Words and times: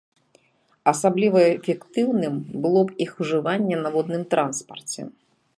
Асабліва 0.91 1.43
эфектыўным 1.57 2.35
было 2.65 2.79
б 2.87 2.97
іх 3.07 3.11
ужыванне 3.27 3.75
на 3.85 3.89
водным 3.97 4.23
транспарце. 4.37 5.01